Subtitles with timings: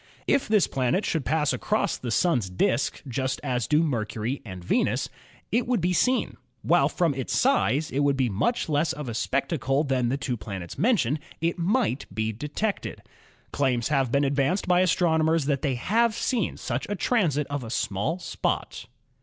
[0.25, 5.09] If this planet should pass across the Sun's disk just as do Mercury and Venus,
[5.51, 6.37] it would be 86 ASTRONOMY seen.
[6.63, 10.17] While from its size it would be much less of a spec tacle than the
[10.17, 13.03] two planets mentioned, it might be detected.
[13.51, 17.69] Claims have been advanced by astronomers that they have seen such a transit of a
[17.69, 18.87] small spot.